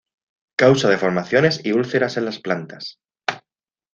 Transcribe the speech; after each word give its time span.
Causa 0.55 0.89
deformaciones 0.89 1.63
y 1.63 1.73
úlceras 1.73 2.17
en 2.17 2.25
las 2.25 2.39
plantas. 2.39 2.97